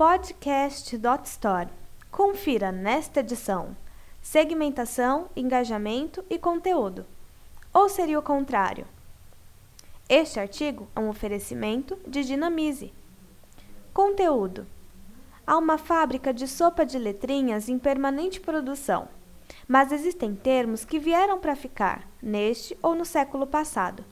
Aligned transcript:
podcast.store. 0.00 1.68
Confira 2.10 2.72
nesta 2.72 3.20
edição 3.20 3.76
segmentação, 4.22 5.28
engajamento 5.36 6.24
e 6.30 6.38
conteúdo. 6.38 7.04
Ou 7.70 7.86
seria 7.86 8.18
o 8.18 8.22
contrário? 8.22 8.86
Este 10.08 10.40
artigo 10.40 10.88
é 10.96 11.00
um 11.00 11.10
oferecimento 11.10 11.98
de 12.08 12.24
Dinamize. 12.24 12.94
Conteúdo: 13.92 14.66
Há 15.46 15.58
uma 15.58 15.76
fábrica 15.76 16.32
de 16.32 16.48
sopa 16.48 16.86
de 16.86 16.98
letrinhas 16.98 17.68
em 17.68 17.78
permanente 17.78 18.40
produção, 18.40 19.06
mas 19.68 19.92
existem 19.92 20.34
termos 20.34 20.82
que 20.82 20.98
vieram 20.98 21.38
para 21.38 21.54
ficar, 21.54 22.08
neste 22.22 22.74
ou 22.82 22.94
no 22.94 23.04
século 23.04 23.46
passado. 23.46 24.02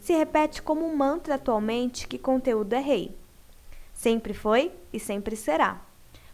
Se 0.00 0.14
repete 0.14 0.62
como 0.62 0.86
um 0.86 0.96
mantra 0.96 1.34
atualmente 1.34 2.08
que 2.08 2.16
conteúdo 2.16 2.72
é 2.72 2.80
rei. 2.80 3.25
Sempre 3.96 4.34
foi 4.34 4.70
e 4.92 5.00
sempre 5.00 5.34
será. 5.34 5.80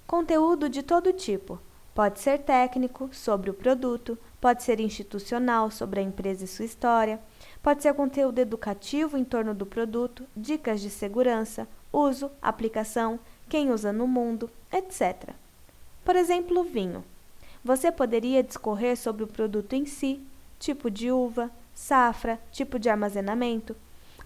Conteúdo 0.04 0.68
de 0.68 0.82
todo 0.82 1.12
tipo. 1.12 1.60
Pode 1.94 2.18
ser 2.18 2.40
técnico, 2.40 3.08
sobre 3.12 3.50
o 3.50 3.54
produto, 3.54 4.18
pode 4.40 4.64
ser 4.64 4.80
institucional, 4.80 5.70
sobre 5.70 6.00
a 6.00 6.02
empresa 6.02 6.44
e 6.44 6.48
sua 6.48 6.64
história, 6.64 7.20
pode 7.62 7.82
ser 7.82 7.94
conteúdo 7.94 8.40
educativo 8.40 9.16
em 9.16 9.24
torno 9.24 9.54
do 9.54 9.64
produto, 9.64 10.24
dicas 10.36 10.80
de 10.80 10.90
segurança, 10.90 11.68
uso, 11.92 12.30
aplicação, 12.40 13.20
quem 13.48 13.70
usa 13.70 13.92
no 13.92 14.08
mundo, 14.08 14.50
etc. 14.72 15.30
Por 16.04 16.16
exemplo, 16.16 16.64
vinho. 16.64 17.04
Você 17.62 17.92
poderia 17.92 18.42
discorrer 18.42 18.96
sobre 18.96 19.22
o 19.22 19.28
produto 19.28 19.74
em 19.74 19.86
si, 19.86 20.20
tipo 20.58 20.90
de 20.90 21.12
uva, 21.12 21.48
safra, 21.72 22.40
tipo 22.50 22.78
de 22.78 22.88
armazenamento, 22.88 23.76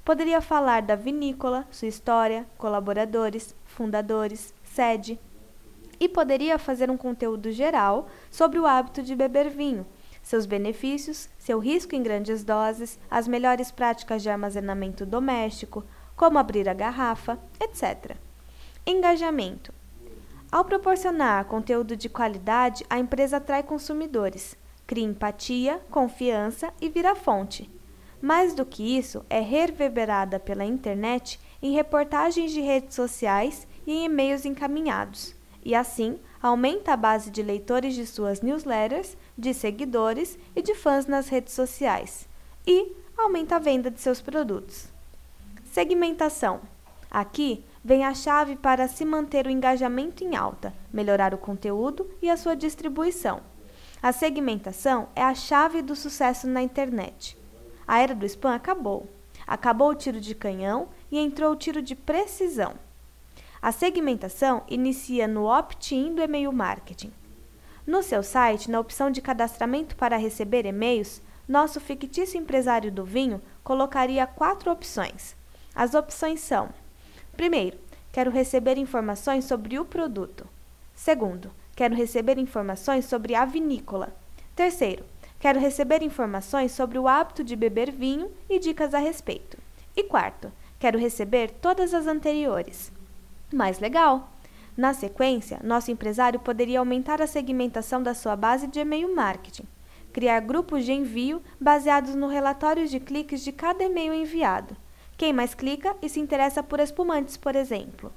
Poderia 0.06 0.40
falar 0.40 0.82
da 0.82 0.94
vinícola, 0.94 1.66
sua 1.68 1.88
história, 1.88 2.46
colaboradores, 2.56 3.56
fundadores, 3.64 4.54
sede. 4.62 5.18
E 5.98 6.08
poderia 6.08 6.60
fazer 6.60 6.88
um 6.88 6.96
conteúdo 6.96 7.50
geral 7.50 8.06
sobre 8.30 8.60
o 8.60 8.66
hábito 8.66 9.02
de 9.02 9.16
beber 9.16 9.50
vinho, 9.50 9.84
seus 10.22 10.46
benefícios, 10.46 11.28
seu 11.40 11.58
risco 11.58 11.96
em 11.96 12.04
grandes 12.04 12.44
doses, 12.44 13.00
as 13.10 13.26
melhores 13.26 13.72
práticas 13.72 14.22
de 14.22 14.30
armazenamento 14.30 15.04
doméstico, 15.04 15.82
como 16.14 16.38
abrir 16.38 16.68
a 16.68 16.72
garrafa, 16.72 17.36
etc. 17.58 18.16
Engajamento. 18.86 19.74
Ao 20.52 20.64
proporcionar 20.64 21.46
conteúdo 21.46 21.96
de 21.96 22.08
qualidade, 22.08 22.86
a 22.88 22.96
empresa 22.96 23.38
atrai 23.38 23.64
consumidores, 23.64 24.56
cria 24.86 25.02
empatia, 25.04 25.80
confiança 25.90 26.72
e 26.80 26.88
vira 26.88 27.16
fonte 27.16 27.68
mais 28.20 28.54
do 28.54 28.64
que 28.64 28.96
isso, 28.96 29.24
é 29.28 29.40
reverberada 29.40 30.38
pela 30.38 30.64
internet 30.64 31.38
em 31.62 31.72
reportagens 31.72 32.52
de 32.52 32.60
redes 32.60 32.94
sociais 32.94 33.66
e 33.86 33.92
em 33.92 34.04
e-mails 34.04 34.44
encaminhados, 34.44 35.34
e 35.64 35.74
assim 35.74 36.18
aumenta 36.42 36.92
a 36.92 36.96
base 36.96 37.30
de 37.30 37.42
leitores 37.42 37.94
de 37.94 38.06
suas 38.06 38.40
newsletters, 38.40 39.16
de 39.36 39.52
seguidores 39.52 40.38
e 40.54 40.62
de 40.62 40.74
fãs 40.74 41.06
nas 41.06 41.28
redes 41.28 41.54
sociais, 41.54 42.28
e 42.66 42.92
aumenta 43.16 43.56
a 43.56 43.58
venda 43.58 43.90
de 43.90 44.00
seus 44.00 44.20
produtos. 44.20 44.88
Segmentação. 45.72 46.60
Aqui 47.10 47.64
vem 47.84 48.04
a 48.04 48.14
chave 48.14 48.56
para 48.56 48.88
se 48.88 49.04
manter 49.04 49.46
o 49.46 49.50
engajamento 49.50 50.24
em 50.24 50.34
alta, 50.34 50.74
melhorar 50.92 51.32
o 51.32 51.38
conteúdo 51.38 52.10
e 52.20 52.28
a 52.28 52.36
sua 52.36 52.56
distribuição. 52.56 53.40
A 54.02 54.12
segmentação 54.12 55.08
é 55.14 55.22
a 55.22 55.34
chave 55.34 55.82
do 55.82 55.96
sucesso 55.96 56.46
na 56.46 56.62
internet. 56.62 57.36
A 57.86 58.00
era 58.00 58.14
do 58.14 58.26
spam 58.26 58.54
acabou. 58.54 59.08
Acabou 59.46 59.90
o 59.90 59.94
tiro 59.94 60.20
de 60.20 60.34
canhão 60.34 60.88
e 61.10 61.18
entrou 61.18 61.52
o 61.52 61.56
tiro 61.56 61.80
de 61.80 61.94
precisão. 61.94 62.74
A 63.62 63.72
segmentação 63.72 64.62
inicia 64.68 65.26
no 65.26 65.44
opt-in 65.44 66.14
do 66.14 66.22
e-mail 66.22 66.52
marketing. 66.52 67.12
No 67.86 68.02
seu 68.02 68.22
site, 68.22 68.70
na 68.70 68.80
opção 68.80 69.10
de 69.10 69.22
cadastramento 69.22 69.94
para 69.94 70.16
receber 70.16 70.66
e-mails, 70.66 71.22
nosso 71.48 71.80
fictício 71.80 72.38
empresário 72.38 72.90
do 72.90 73.04
vinho 73.04 73.40
colocaria 73.62 74.26
quatro 74.26 74.70
opções. 74.72 75.36
As 75.74 75.94
opções 75.94 76.40
são: 76.40 76.70
primeiro, 77.36 77.78
quero 78.12 78.30
receber 78.30 78.78
informações 78.78 79.44
sobre 79.44 79.78
o 79.78 79.84
produto. 79.84 80.46
Segundo, 80.94 81.52
quero 81.76 81.94
receber 81.94 82.38
informações 82.38 83.04
sobre 83.04 83.34
a 83.34 83.44
vinícola. 83.44 84.12
Terceiro, 84.56 85.04
Quero 85.38 85.60
receber 85.60 86.02
informações 86.02 86.72
sobre 86.72 86.98
o 86.98 87.06
hábito 87.06 87.44
de 87.44 87.54
beber 87.54 87.90
vinho 87.90 88.30
e 88.48 88.58
dicas 88.58 88.94
a 88.94 88.98
respeito. 88.98 89.58
E 89.94 90.02
quarto, 90.02 90.50
quero 90.78 90.98
receber 90.98 91.50
todas 91.50 91.92
as 91.92 92.06
anteriores. 92.06 92.90
Mais 93.52 93.78
legal! 93.78 94.32
Na 94.76 94.92
sequência, 94.92 95.60
nosso 95.62 95.90
empresário 95.90 96.40
poderia 96.40 96.78
aumentar 96.78 97.22
a 97.22 97.26
segmentação 97.26 98.02
da 98.02 98.14
sua 98.14 98.36
base 98.36 98.66
de 98.66 98.80
e-mail 98.80 99.14
marketing, 99.14 99.64
criar 100.12 100.40
grupos 100.40 100.84
de 100.84 100.92
envio 100.92 101.42
baseados 101.60 102.14
no 102.14 102.28
relatório 102.28 102.86
de 102.86 102.98
cliques 102.98 103.42
de 103.42 103.52
cada 103.52 103.84
e-mail 103.84 104.12
enviado. 104.12 104.76
Quem 105.16 105.32
mais 105.32 105.54
clica 105.54 105.96
e 106.02 106.08
se 106.08 106.20
interessa 106.20 106.62
por 106.62 106.80
espumantes, 106.80 107.36
por 107.36 107.56
exemplo. 107.56 108.12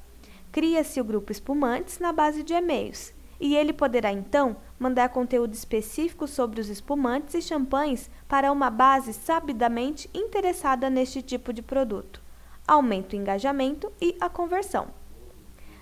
Cria-se 0.52 1.00
o 1.00 1.04
grupo 1.04 1.32
espumantes 1.32 2.00
na 2.00 2.12
base 2.12 2.44
de 2.44 2.54
e-mails 2.54 3.14
e 3.40 3.56
ele 3.56 3.72
poderá 3.72 4.12
então 4.12 4.58
mandar 4.78 5.10
conteúdo 5.10 5.54
específico 5.54 6.28
sobre 6.28 6.60
os 6.60 6.70
espumantes 6.70 7.34
e 7.36 7.42
champanhes 7.42 8.10
para 8.28 8.52
uma 8.52 8.70
base 8.70 9.14
sabidamente 9.14 10.10
interessada 10.14 10.90
neste 10.90 11.22
tipo 11.22 11.54
de 11.54 11.62
produto. 11.62 12.22
Aumenta 12.68 13.16
o 13.16 13.20
engajamento 13.20 13.92
e 14.02 14.16
a 14.20 14.30
conversão. 14.30 14.88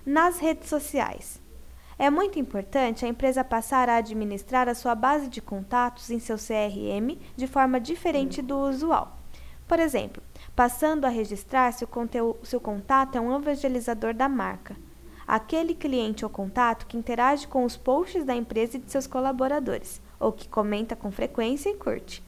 Nas 0.05 0.39
redes 0.39 0.69
sociais. 0.69 1.41
É 1.99 2.11
muito 2.11 2.37
importante 2.37 3.03
a 3.03 3.07
empresa 3.07 3.43
passar 3.43 3.89
a 3.89 3.97
administrar 3.97 4.69
a 4.69 4.75
sua 4.75 4.93
base 4.93 5.27
de 5.27 5.41
contatos 5.41 6.11
em 6.11 6.19
seu 6.19 6.37
CRM 6.37 7.17
de 7.35 7.47
forma 7.47 7.79
diferente 7.79 8.41
do 8.41 8.55
usual. 8.55 9.17
Por 9.67 9.79
exemplo, 9.79 10.21
passando 10.55 11.05
a 11.05 11.09
registrar 11.09 11.73
se 11.73 11.83
o, 11.83 12.37
se 12.43 12.55
o 12.55 12.61
contato 12.61 13.17
é 13.17 13.21
um 13.21 13.35
evangelizador 13.35 14.13
da 14.13 14.29
marca 14.29 14.77
aquele 15.27 15.75
cliente 15.75 16.23
ou 16.23 16.31
contato 16.31 16.87
que 16.87 16.95
interage 16.95 17.47
com 17.47 17.65
os 17.65 17.75
posts 17.75 18.23
da 18.23 18.33
empresa 18.33 18.77
e 18.77 18.79
de 18.79 18.89
seus 18.89 19.05
colaboradores, 19.05 20.01
ou 20.17 20.31
que 20.31 20.47
comenta 20.47 20.95
com 20.95 21.11
frequência 21.11 21.69
e 21.69 21.75
curte. 21.75 22.23